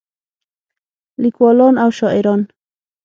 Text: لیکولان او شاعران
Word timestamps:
لیکولان 1.21 1.75
او 1.83 1.89
شاعران 1.99 2.41